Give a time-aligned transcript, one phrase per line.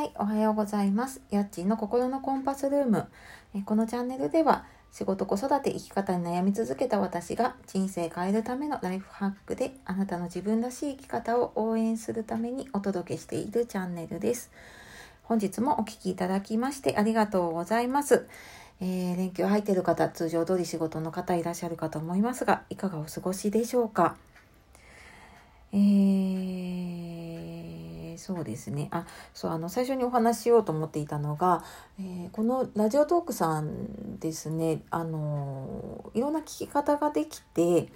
[0.00, 1.20] はい、おはようございます。
[1.28, 3.06] やっちーの心のコンパスルーム。
[3.54, 14.50] えこのチャンネルでは、仕事子育て生き方に悩み続けた私が人生変えるためのライフハックであなたの自分らしい生き方を応援するためにお届けしているチャンネルです。
[15.24, 18.26] 本日もお聴きいただきましてありがとうございます。
[18.80, 24.16] えー、連休入ってる方、通常通り仕事の方いらっしゃるかと思いますが、いかがお過ごしでしょうか？
[25.74, 26.99] えー
[28.30, 31.64] そうですねあそうあの最初にお話しようと思っていたのが、
[31.98, 37.88] えー、このラジオトークさんですねあのいろんな聞き方ができて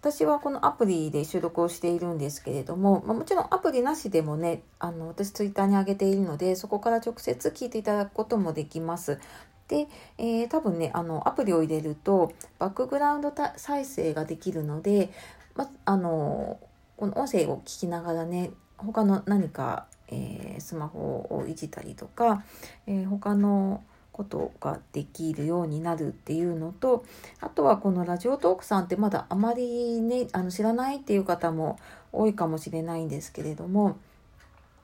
[0.00, 9.18] 私はこのアプリで収録をしているんですけれども、まあ、もちろんアプリなしでもねあの私ツイッターに上げているのでそこから直接聞いていただくこともできます。
[9.66, 9.88] で、
[10.18, 15.10] えー、多分ねあのアプリを入れるとバックグラウンド再生ができるので、
[15.56, 16.60] まあの
[16.96, 22.44] この音声を聞きながらね他の何か、えー、スマホをいじったりとか、
[22.86, 27.04] えー、他のことができるようになるっていうのと
[27.40, 31.80] あとはこのラジオトークさんってまだあまりねあの知らないっていう方も
[32.12, 33.96] 多いかもしれないんですけれども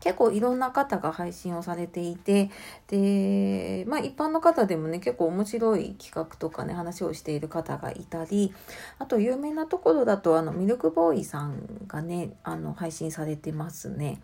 [0.00, 2.50] 結構いろんな方が配信をされていて
[2.88, 8.52] でまあ一般の方でもね結構面白い企画とかね話をしている方がいたり
[8.98, 14.20] あと有名なところだとあのミルクボーイさんがねあの配信されてますね。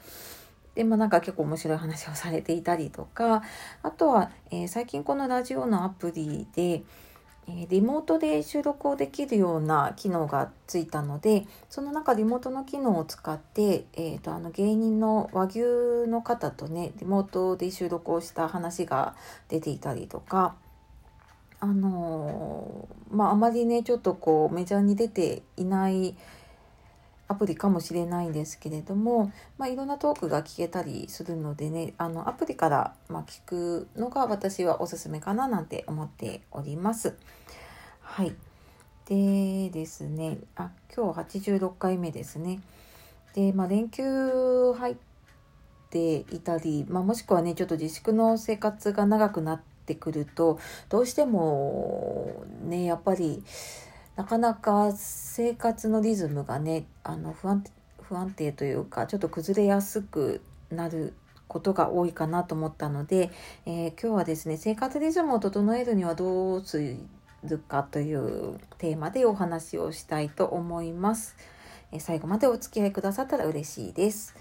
[0.75, 3.42] でまあ、なんか結構面白い話をされていたりとか
[3.83, 6.83] あとは、えー、最近このラジオのアプリで
[7.48, 15.61] リモートで収録をできるような機能がついたのでその中リモートの機能を使って、えーと、あの芸人の和牛
[16.09, 19.17] の方とねリモートで収録をした話が
[19.48, 20.55] 出ていたりとか
[21.59, 26.17] あのー、まああまりねちょっとこうメジャーに出ていない
[27.33, 37.17] アプリかもしれないんですけれども、まあ、いろんなトークが聞けたりするのでねあのアプリから、まあ、聞くのが私はおすすめかななんて思っております。
[38.01, 38.35] はい。
[39.07, 42.61] でですね、あ、今日86回目ですね。
[43.35, 44.97] で、まあ、連休入っ
[45.91, 53.43] ていたり、まあ、もしくはね、ちょっと自粛の生活が長くなってくると、どうしてもね、やっぱり、
[54.22, 57.64] なかなか生活のリズムがねあの不安
[58.00, 60.40] 不安定というかちょっと崩れやすく
[60.70, 61.14] なる
[61.48, 63.33] ことが多いかなと思ったので、
[63.66, 66.96] えー、今日はですね生活リズムを整えるにはどうす
[67.42, 71.34] るかというテーマでお話をしたいと思います。
[71.90, 74.36] えー、最後までお付き合いくださったら嬉しいです。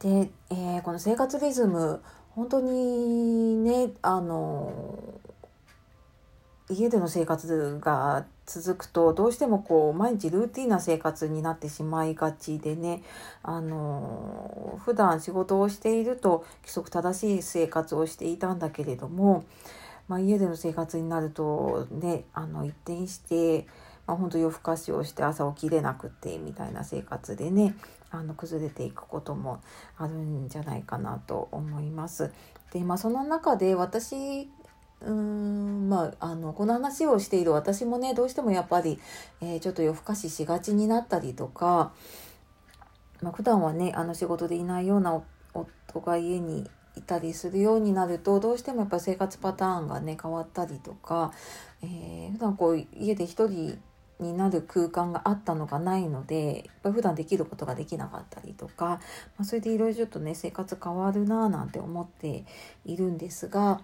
[0.00, 5.20] で、えー、この生活リズム本当にねあの
[6.68, 13.02] 家での生活が続くとどうしてもこう毎日ルーティンな生活になってしまいがちでね
[13.42, 19.44] あの普段仕事をしていると規則正しい生活をしていたんだけれども、
[20.08, 23.66] まあ、家での生活になるとねあの一転して、
[24.06, 27.74] まあ、本当夜更かしをして朝起きれなくてみたいな生活でね
[28.10, 29.60] あの崩れていくことも
[29.98, 32.30] あるんじゃないかなと思います。
[32.72, 34.48] でまあその中で私
[35.04, 38.98] うーんまあ、あのこの話をしている私もねどうしてもやっぱり、
[39.40, 41.92] えー、ちょっと夜更かししがちになったりとか、
[43.20, 45.22] まあ、普段はねあの仕事でいないような
[45.54, 51.32] 夫が家にいたりするようになるとどうしてもやっぱ生活パターンがね変わったりとか、
[51.82, 53.78] えー、普段こう家で一人
[54.22, 59.00] になる空間があったのがないのでやっぱ普段できることができなかったりとか、ま
[59.40, 62.44] あ、それでいろいろちょっとね生活変わるなぁなんて思って
[62.84, 63.82] いるんですが、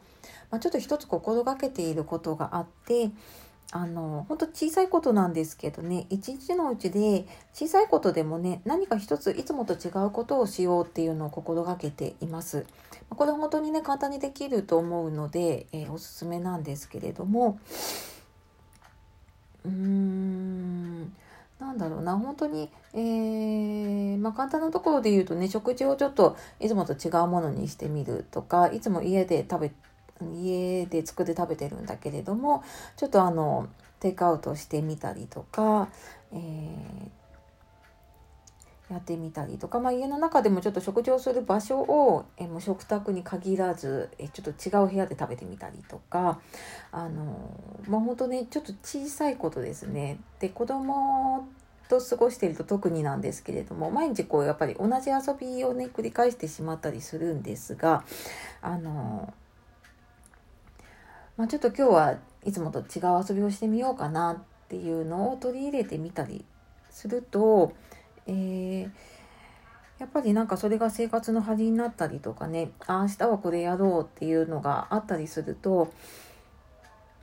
[0.50, 3.10] まあ、ちょっと一つ心がけていることがあって
[3.70, 12.64] あの本当小さいことなんですけどね一日のうちで小さいことでもね何か一ついつもと違うことをしようっていうのを心がけています。
[13.10, 17.58] これ本当にね簡単にできると思うので、えー、おすすめなんですけれども
[19.64, 21.12] うーん。
[21.58, 22.16] なんだろうな。
[22.16, 29.72] 本当に、えー、まあ、簡単なところで言うとね食事をちょっといつもと違うものにしてみるとかいつも家で食べ
[30.34, 32.64] 家で作って食べてるんだけれども
[32.96, 33.68] ちょっとあの
[34.00, 35.88] テイクアウトしてみたりとか、
[36.32, 37.17] えー、
[38.90, 46.40] やってみたりとか、まあ、家の中でもちょっと食事をする場所をえもう食卓に限らずえちょっと違う部屋で食べてみたりとか
[46.90, 50.18] あのまあ本当ねちょっと小さいことですね。
[50.40, 51.46] で子供
[51.88, 58.04] と過ごしていると特になんですけれども毎日こうやっぱり同じ遊びをね繰り返してしまったりするんですが
[58.60, 59.32] あの、
[61.36, 64.36] まあ、ちょっと今日はいつもと違う遊びをしてみようかなっ
[64.68, 66.44] ていうのを取り入れてみたり
[66.90, 67.72] すると
[68.28, 68.90] えー、
[69.98, 75.92] やっぱりなんかそれが生活の張りになったりとかねあ明日はこれやろうっていうのがあったりすると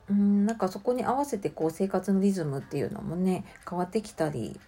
[0.10, 4.60] うんなんかそこに合わせてこう生活のリズムっていうのもね変わってきたり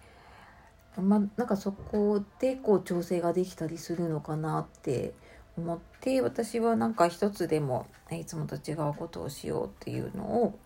[1.00, 5.14] ま、なんかそこでこう調整ができたりするのかなって
[5.56, 10.58] 思って私はなんか一つでもいつもと違うことをしようっていうのを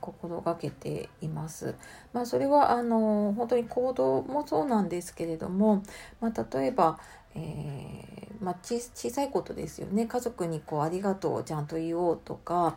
[0.00, 1.74] 心がけています。
[2.12, 5.82] まあ、それはあの本当に行動もそうなんですけれども、
[6.20, 6.98] まあ、例えば、
[7.34, 12.76] えー、まあ、小さいことですよね家族にこう「ありがとう」をちゃんと言おうとか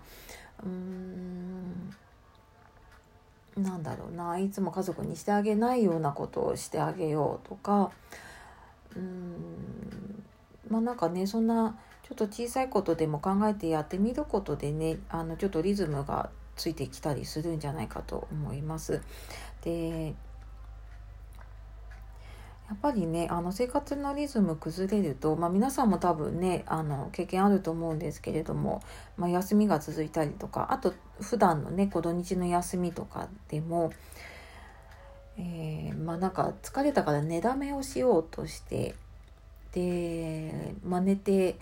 [0.64, 1.94] うーん
[3.58, 7.92] なんだろうないつも家族にしてあげないようなことをしてあげようとか
[8.96, 10.24] うーん
[10.70, 19.02] まあなんかねそんなちょっと小さいことでも考えてやってみることでねあのちょっとリズムがついてきたりするんじゃないかと思います。
[19.62, 20.16] で
[22.68, 28.82] やっぱりねあの生活のリズム崩れると、まあ、皆さんも多分ねあの経験あると思うんですけれども、
[29.18, 33.94] まあ、休みが続いたりとかあと普段のねこ土日の休みとかでも、
[35.38, 38.96] えー、まあなんか疲れたから寝だめをしようとして
[39.72, 41.58] で、まあ、寝て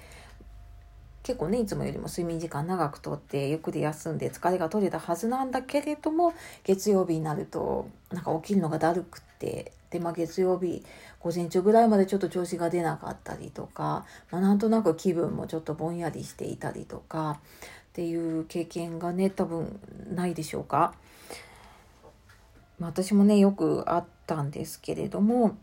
[1.24, 6.34] 結構ねいつもよりも睡眠時間長くとってゆっくり休んで疲れが取れたはずなんだけれども
[6.64, 10.84] 月曜日になるとなんか起きるのがだるくってで、まあ、月曜日
[11.20, 17.40] 午前中ぐらいまでちょっと調子が出なかったりとか、まあ、なんとなく気分もちょっとぼんやりしていたりとか
[17.92, 19.80] っていう経験がね多分
[20.14, 20.94] ないでしょうか。
[22.80, 25.56] まあ、私もねよくあったんですけれども、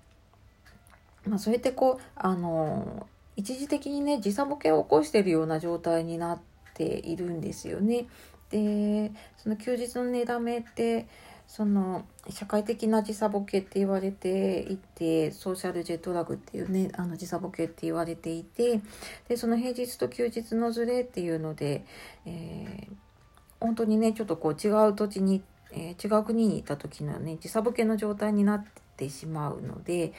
[1.26, 3.08] まあ、それってこうあの
[3.40, 6.40] 一時的にね時差ボケを起こしてるような状態になっ
[6.74, 8.06] ているんですよね。
[8.50, 11.06] でその休日の寝だめって
[11.46, 18.82] その社会的な時差ボケって言われていてソーシャルジェットラグっていうねあの時差ボケって言われていて
[19.26, 21.86] でその平日と休日のズレっていうので、
[22.26, 22.94] えー、
[23.58, 25.42] 本当にねちょっとこう違う土地に、
[25.72, 28.64] えー、違う国に行った時のね時差ボケの状態になっ
[28.96, 30.12] てしまうので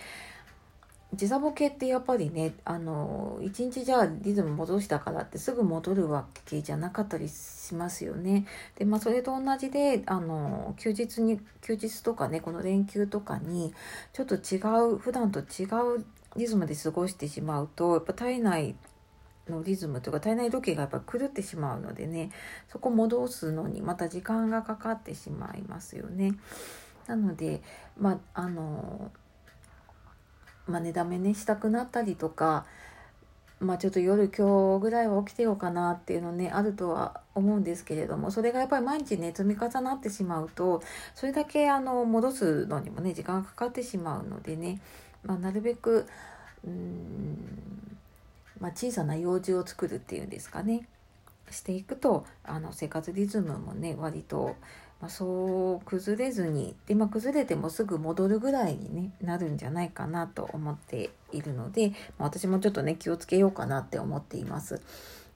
[1.14, 8.46] 時差ボケってやっぱりねあの一日じゃあリズム戻したからってすぐ戻るわけじゃなかったりしますよね。
[8.78, 13.74] でまあそれと同じであの休日に休日とかねこの連休とかに
[14.14, 14.58] ちょっと違
[14.94, 15.66] う普段と違
[15.98, 16.06] う
[16.38, 18.76] リズムで過ごしてしまうとやっぱ体内
[19.50, 22.32] のリズムというか体内時計がやっぱ狂ってしまうのでね
[22.70, 26.36] そこ戻すのにまた時間がかかってしまいますよね。
[27.08, 27.62] なので
[28.00, 29.12] まああの
[30.68, 32.66] まあ、寝だめねしたくなったりとか、
[33.60, 40.82] まあ、ちょっと夜今日ぐらいは起きてようかなっていうのねあるとは思うんですけれどもそれがやっぱり毎日ね積み重なってしまうと
[41.14, 44.82] それだけあの戻すのにもね時間がかかってしまうのでね、
[45.24, 46.08] まあ、なるべく
[46.66, 47.98] うん、
[48.60, 50.88] まあ、小さな用事を作るっていうんですかね
[51.52, 54.56] していくとあの生活リズムもね割と
[55.02, 61.90] まあ、そう崩れずにで、まあ、崩れてもすぐ戻るぐらいに、ね、なるんじゃないかなと思っているので、
[62.20, 64.82] まあ、私もちょっとね気をつけようかなって思っています。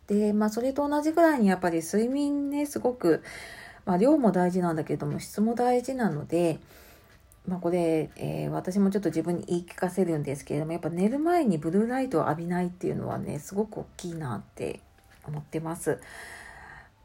[0.07, 3.23] でまあそれと同じぐらいにやっぱり睡眠ねすごく、
[3.87, 6.59] まあ、量も大事なんだけども質も大事なので。
[7.47, 14.79] まあ、これ、えー、私もちょっと自分に言い聞かせるんですけれどもやっぱ寝る前にブルーライトを浴びないっていうのはねすごく大きいなって
[15.27, 15.99] 思ってます。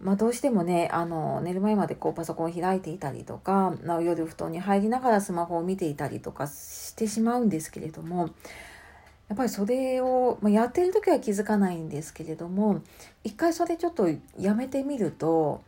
[0.00, 8.30] まあ、どうしてもねあの寝る前までこうパソコンを開いていたりとか夜布団に入りながらスマホを見ていたりとかしてしまうんですけれども
[9.28, 12.80] やっぱりそれを、まあ、やってる時は気づかないんですけれども
[13.25, 15.62] 一回それちょっとやめてみると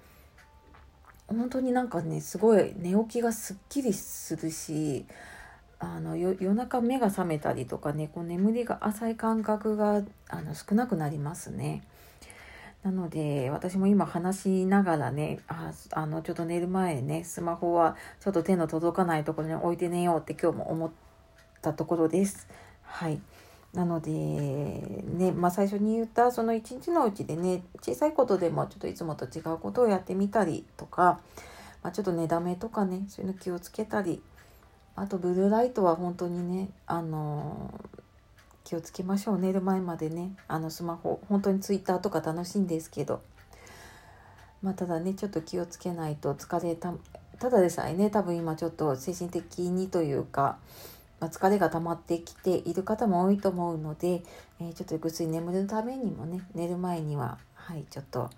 [1.29, 5.05] 本当になんかねすごい寝起きがすっきりするし
[5.79, 11.83] あの夜中目が覚めたりとかねこう眠りが浅い感覚があの少なくなりますね。
[12.83, 20.91] なので、私も今話しながらね、ああの、ちょっと寝る前ね、スマホはちょっと手の届かないところに置いて寝ようって今日も思っ
[21.61, 22.49] たところです。
[22.83, 23.21] はい。
[23.73, 31.21] なので、ね、まあ最初に言ったその一日のうちでね、小さいことでもちょっといつもと違うことをやってみたりとか、
[31.83, 34.21] まあ、ちょっと寝だめとかね、そういうの気をつけたり、
[34.97, 37.73] あとブルーライトは本当にね、あの
[38.64, 43.23] 気をつけましょう寝る前までねあのスマホ本当にツイッターとか楽しいんですけど。
[44.62, 46.95] まあただねちょっと気をつけないと疲れた
[47.38, 50.59] ただでさえね多分今ちょっと精神的にというか、
[51.19, 54.23] まあ、疲れが溜まってきている方も多いと思うので、
[54.61, 58.31] えー、ちょっとぐっすり眠るためにもね寝る前にははいちょっと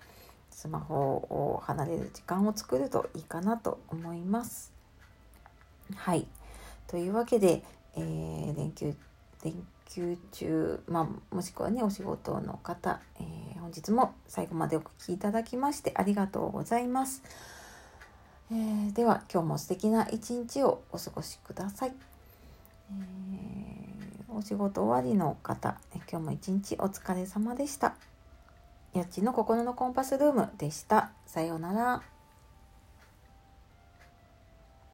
[0.49, 4.73] スマホを離れる時間を作るといいかなと思います。
[5.95, 6.25] はい。
[6.87, 7.61] というわけで、
[7.95, 8.95] えー、連休
[9.43, 11.01] 連休休中、ま
[11.31, 17.23] あ、もしくはねお仕事の方、えー、本日も最後までお聴きいただきましてありがとうございます。
[18.51, 21.93] えー、では今日も素敵な一日をお過ごしください。
[22.91, 25.77] えー、お仕事終わりの方、
[26.11, 27.95] 今日も一日お疲れ様でした。
[28.93, 31.11] やっちの心のコンパスルームでした。
[31.25, 32.14] さようなら。